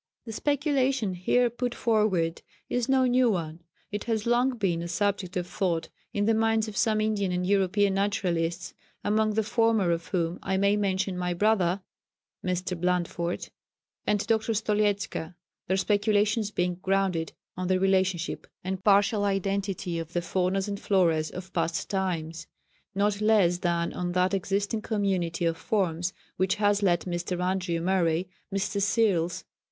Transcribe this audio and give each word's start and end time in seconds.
The 0.25 0.33
speculation 0.33 1.13
here 1.13 1.47
put 1.51 1.75
forward 1.75 2.41
is 2.69 2.89
no 2.89 3.05
new 3.05 3.29
one. 3.29 3.59
It 3.91 4.05
has 4.05 4.25
long 4.25 4.57
been 4.57 4.81
a 4.81 4.87
subject 4.87 5.37
of 5.37 5.45
thought 5.45 5.89
in 6.11 6.25
the 6.25 6.33
minds 6.33 6.67
of 6.67 6.75
some 6.75 6.99
Indian 6.99 7.31
and 7.31 7.45
European 7.45 7.93
naturalists, 7.93 8.73
among 9.03 9.35
the 9.35 9.43
former 9.43 9.91
of 9.91 10.07
whom 10.07 10.39
I 10.41 10.57
may 10.57 10.75
mention 10.75 11.19
my 11.19 11.35
brother 11.35 11.83
[Mr. 12.43 12.75
Blandford] 12.81 13.49
and 14.07 14.25
Dr. 14.25 14.53
Stoliezka, 14.55 15.35
their 15.67 15.77
speculations 15.77 16.49
being 16.49 16.79
grounded 16.81 17.33
on 17.55 17.67
the 17.67 17.79
relationship 17.79 18.47
and 18.63 18.83
partial 18.83 19.23
identity 19.23 19.99
of 19.99 20.13
the 20.13 20.23
faunas 20.23 20.67
and 20.67 20.79
floras 20.79 21.29
of 21.29 21.53
past 21.53 21.91
times, 21.91 22.47
not 22.95 23.21
less 23.21 23.59
than 23.59 23.93
on 23.93 24.13
that 24.13 24.33
existing 24.33 24.81
community 24.81 25.45
of 25.45 25.57
forms 25.57 26.11
which 26.37 26.55
has 26.55 26.81
led 26.81 27.01
Mr. 27.01 27.39
Andrew 27.39 27.79
Murray, 27.79 28.27
Mr. 28.51 28.81
Searles, 28.81 29.41
V. 29.43 29.47